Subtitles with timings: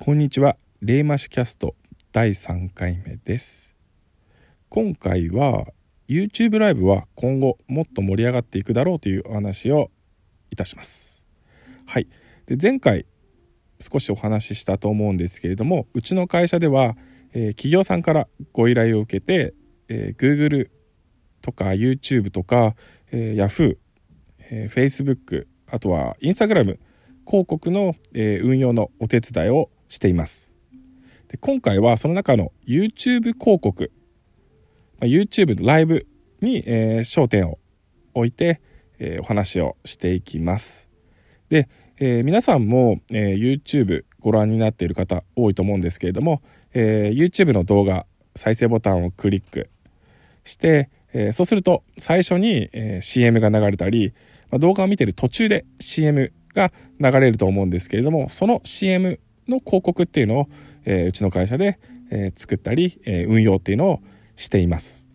[0.00, 0.56] こんにちは。
[0.80, 1.74] レイマシキャスト
[2.12, 3.74] 第3回目です。
[4.68, 5.66] 今回は
[6.08, 9.90] YouTube ライブは今後もっと盛り上がっていくだろうというお話を
[10.52, 11.24] いたします。
[11.84, 12.06] はい。
[12.46, 13.06] で前回
[13.80, 16.96] 少しお話ししたと思うんですけれども、うちの会社では、
[17.32, 19.52] えー企業さんからご依頼を受けて、
[19.88, 20.70] えー Google
[21.42, 22.76] とか YouTube とか、
[23.10, 23.76] えー Yahoo、
[24.50, 26.78] えー Facebook あとは Instagram
[27.26, 30.52] 広告の、えー運用のお手伝いをしています。
[31.28, 33.92] で今回はその中の YouTube 広告、
[35.00, 36.06] ま YouTube のライブ
[36.40, 37.58] に、えー焦点を
[38.14, 38.60] 置いて、
[38.98, 40.88] えーお話をしていきます。
[41.48, 49.70] で、えー皆さんも、え YouTube ご覧になっている方多いと思うんですけれども、え YouTube の動画再生ボタンをクリック
[50.44, 54.12] して、えそうすると最初に、え CM が流れたり、
[54.50, 60.48] ま動画を見てる途中で CM が流れると思うんですけれどもその CM の広告っていうのを、
[60.84, 61.78] えーうちの会社で、
[62.10, 64.00] えー作ったり、え運用っていうのを
[64.36, 65.08] しています。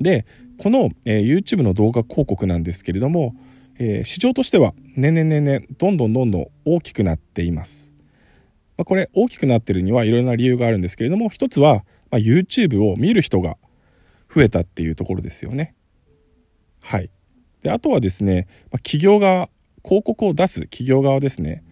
[0.00, 0.26] で
[0.58, 3.34] この、え YouTube の動画広告なんですけれども、
[3.78, 7.92] え市場としては年々年々どんどんどんどん大きくなっています。
[8.76, 13.56] まあ、これ大きくなってるにはいろいろな理由があるんですけれども一つは、ま、YouTube を見る人が
[14.32, 15.74] 増えたっていうところですよね。
[16.80, 17.10] はい。
[17.62, 19.48] であとはですね、ま、企業側
[19.84, 21.64] 広告を出す企業側ですね、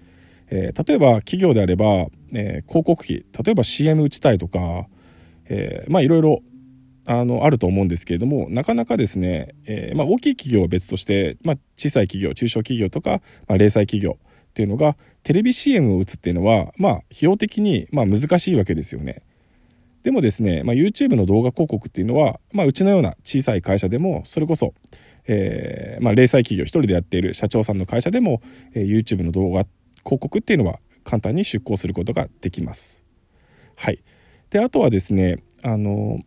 [0.51, 4.87] えー例えば企業であれば、えー広告費例えば CM 打ちたいとか、
[5.47, 6.43] えーまあいろいろ
[7.07, 19.23] あのあると思うんですけれどもなかなかですね、えーまあ、大きい企業は別として、まあ、小さい企業中小企業とか、まあ、零細企業っていうのがテレビ CM を打つっていうのは、まあ、費用的に、まあ、難しいわけですよね。
[20.03, 24.73] でもですね、まあ、YouTube の動画広告っていうのは、まあ、うちのような小さい会社でもそれこそ、
[25.27, 28.41] えーまあ、零細企業一人でやっている社長さんの会社でも、
[28.73, 29.67] えー YouTube の動画
[30.07, 33.03] 広告っていうのは簡単に出稿することができます。
[33.75, 34.03] はい。
[34.51, 36.21] で、あとはですね、あの、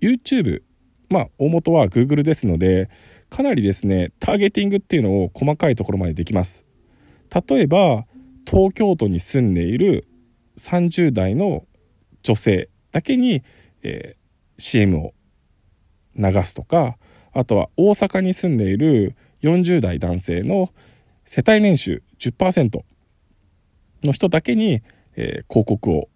[0.00, 0.62] YouTube、
[1.08, 2.90] まあ、大元は Google ですので、
[3.30, 6.64] かなりですね、ターゲティングっていうのを細かいところまでできます。
[7.48, 8.06] 例えば、
[8.46, 10.06] 東京都に住んでいる
[10.58, 11.64] 30代の
[12.22, 13.42] 女性だけに、
[13.82, 14.24] えー
[14.58, 15.14] CM を
[16.16, 16.96] 流すとか、
[17.32, 20.70] あとは大阪に住んでいる40代男性の
[21.24, 22.82] 世帯年収10%
[24.04, 24.82] の人だけに、
[25.16, 26.08] えー広告を、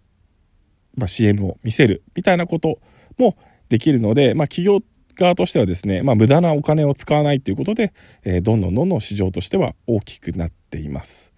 [0.95, 2.79] まあ、CM を見せるみたいなこと
[3.17, 3.37] も
[3.69, 4.81] できるので、まあ、企業
[5.15, 11.31] 側としてはですね、まあ、無駄なお金を使わないということで、えーどんどんどんどん市場としては大きくなっています。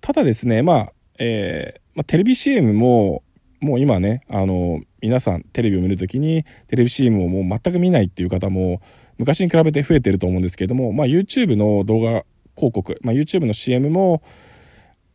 [0.00, 3.22] ただですね、まあ、えーまあ、テレビ CM も、
[3.60, 8.80] もう今ね、あの、皆さんテレビを見るときに、テレビ CM をもう全く見ないっていう方も、
[9.18, 12.24] 昔に比べて増えてると思うんですけれども、まあ、YouTube の動画
[12.56, 14.22] 広告、まあ、YouTube の CM も、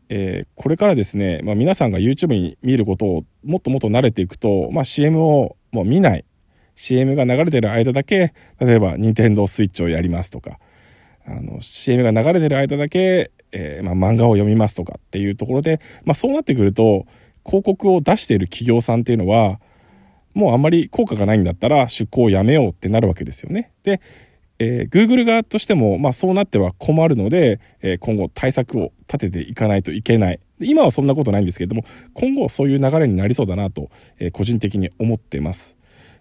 [0.10, 6.26] えーこれからですね、まあ、皆さんが YouTube に見ることをもっともっと慣れていくと、まあ、CM をもう見ない
[6.76, 10.60] CM が流れてる間だけ例えば Nintendo スイッチをやりますとか
[11.28, 17.06] あの CM が流れてる間だけ、えーまあ、漫画を読みますとかっていうところで、ま、そうなってくると
[17.46, 19.60] 広告を出している企業さんっていうのは
[20.34, 23.72] もうあんまり効果がないんだったら出向をやめようってなるわけですよね。
[23.84, 24.02] で、
[24.60, 30.40] えー Google 側としても、まあ、そうなっては困るので、えー今後対策を立てていかないといけない。
[30.60, 31.84] 今はそんなことないんですけれども、
[32.14, 33.90] 今後そういう流れになりそうだなと、
[34.20, 35.76] えー個人的に思っています。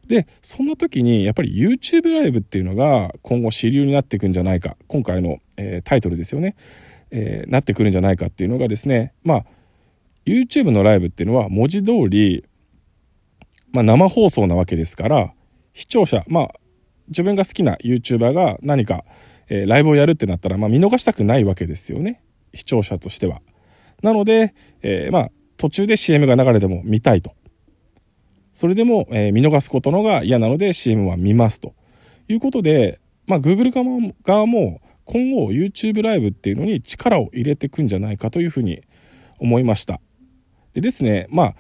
[0.06, 4.77] で、そんな時にやっぱり YouTube ライブっていうのが今後主流になっていくんじゃないか。
[4.87, 6.56] 今回の、えータイトルですよね。
[7.11, 9.45] えーなってくるんじゃないかっていうのがですね、まあ、
[10.27, 12.45] YouTube のライブっていうのは文字通り、
[13.72, 15.33] まあ、生放送なわけですから
[15.75, 16.51] 視聴者まあ
[17.09, 19.04] 自分が好きな YouTuber が何か、
[19.48, 22.22] えーライブをやるってなったら、まあ、見逃したくないわけですよね
[22.54, 23.41] 視聴者としては。
[24.03, 27.32] なので、えーまあ途中で CM が流れても見たいと。
[28.53, 31.75] それでも、えー見逃すことのが嫌なので CM は見ますと
[32.28, 38.82] いうことで、まあ、Google 側も側も今後 YouTube ライブっていうのに力を入れていくんじゃないかというふうに
[39.38, 40.00] 思いました。
[40.72, 41.54] でですねまあ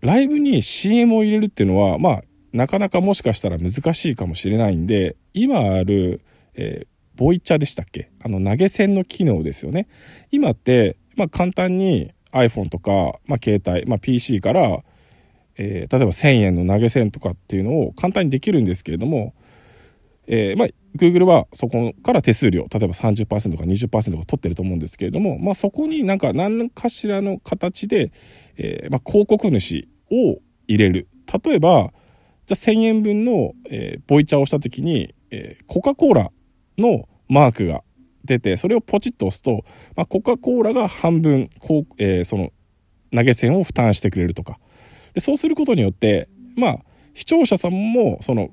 [0.00, 2.22] ライブに CM を入れるっていうのはまあ
[2.52, 6.20] なかなかもしかしたら難しいかもしれないんで今ある、
[6.54, 8.10] えーボイチャでしたっけ？
[8.24, 9.86] あの投げ銭の機能ですよね。
[10.30, 14.82] 今って、まあ、簡単に iPhone とか、まあ、携帯、まあ、PC から、
[15.58, 19.34] えー例えば1000円の投げ銭とかっていうのを簡単にできるんですけれども、
[20.26, 28.10] えーまあ、Google はそこから手数料例えば30%か20%か取ってると思うんですけれども、まあ、そこになんか何かしらの形で、
[28.56, 31.08] えーまあ、広告主を入れる。
[31.44, 31.92] 例えば
[32.54, 36.30] じゃあ1000円分の、えーボイチャをした時に、えーコカ・コーラ
[36.78, 37.82] のマークが
[38.24, 39.64] 出てそれをポチッと押すと、
[39.96, 42.52] まあ、コカ・コーラが半分こう、えーその
[43.14, 44.58] 投げ銭を負担してくれるとか。
[45.14, 46.78] でそうすることによってまあ
[47.14, 48.50] 視聴者さんもその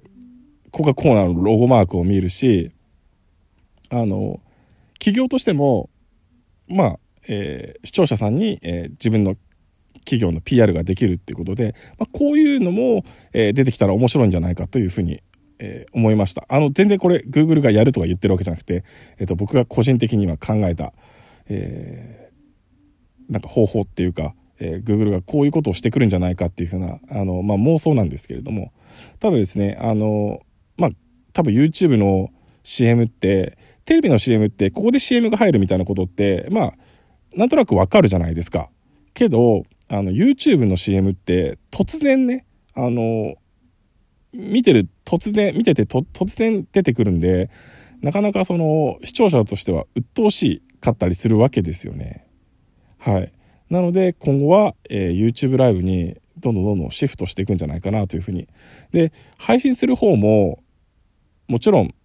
[0.71, 2.71] コカ・コーラのロゴマークを見るし
[3.89, 4.41] あの
[4.95, 5.89] 企業としても
[6.67, 9.35] まあ、えー、視聴者さんに、えー、自分の
[9.99, 13.03] 企業の PR ができるっていうことで、まあ、こういうのも、
[13.33, 15.21] えー、出てきたら面白いんじゃないかというふうに、
[15.59, 16.45] えー、思いました。
[16.49, 18.83] あの、全然これ Google がやるとか言ってるわけじゃなくて、
[19.17, 20.93] えっ、と、僕が個人的には考えた、
[21.47, 28.71] えー、なんか方法っていうか、えー、Google がこういうことをしてくるんじゃないかっていうふうな、あの、まあ、妄想なんですけれども、
[29.19, 30.41] ただですね、あの、
[30.77, 30.91] まあ、
[31.33, 32.29] 多分 YouTube の
[32.63, 36.73] CM って、テレビの CM ってここで CM が入るみたいなことって、まあ、
[37.35, 38.69] なんとなくわかるじゃないですか。
[39.13, 42.45] けど、あの、YouTube の CM って突然ね、
[42.75, 43.35] あの、
[44.31, 47.49] 見てる、突然、見てて突然出てくるんで、
[48.01, 52.27] なかなかその、視聴者としては鬱陶しかったりするわけですよね。
[52.99, 53.33] はい。
[53.71, 58.47] なので、今後は、えー、YouTube ライブにどんどんどんどんシフトしていくんじゃないかなというふうに。
[58.91, 60.63] で、配信する方も、
[61.47, 61.95] もちろん、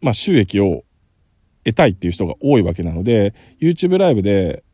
[0.00, 0.84] まあ、収益を
[1.64, 4.64] 得たいっていう人が多いわけなので、YouTube ライブで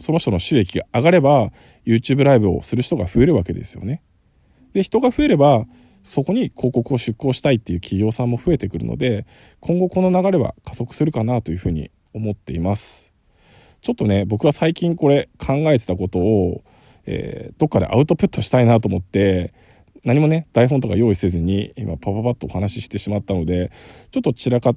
[0.00, 1.52] その人の収益が上がれば、
[1.86, 4.02] YouTube ライブをする人が増えるわけですよね。
[4.72, 5.66] で、人が増えれば、
[6.02, 9.26] そこに広告を出稿したいっていう企業さんも増えてくるので、
[9.60, 13.12] 今後この流れは加速するかなというふうに思っています。
[13.82, 16.64] ちょっとね、僕は最近これ考えてたことを、
[17.06, 19.52] えー、どっかでアウトプットしたいなと思って、
[20.04, 23.70] 何もね、台本とか用意せずに、今パパパッとお話ししてしまったので、
[24.10, 24.76] ちょっと散らかっ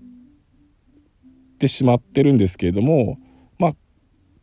[1.59, 3.17] てしまってるんですけれども、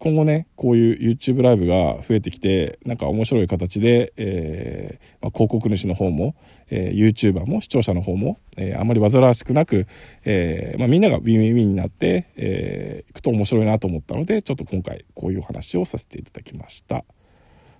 [0.00, 6.34] 今後ね、こういう YouTube ライブが増えてきて、なんか面白い形で、えー、まあ、広告主の方も、
[6.70, 9.86] えー、YouTuber も視聴者の方も、えー、あまり煩わしくなく、
[10.24, 17.04] えまあ、みんながウィンウィンウィンになって、えいくと面白いなと思ったので、ちょっと今回こういうお話をさせていただきました。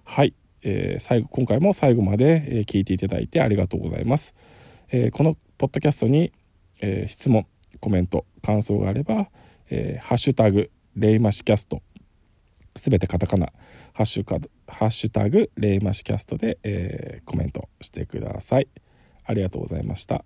[0.05, 0.35] はい。
[0.63, 4.35] え最後、今回も最後まで、え聞いていただいてありがとうございます。
[4.93, 6.35] えこのポッドキャストに、
[6.83, 7.47] え質問、
[7.81, 9.31] コメント、感想があれば、
[9.71, 11.81] えハッシュタグ、レイマシキャスト
[12.77, 13.53] すべてカタカナ、
[13.93, 18.69] ハッシュカハッシュタグ、レイマシキャストで、えー、コメントしてください。
[19.25, 20.25] ありがとうございました。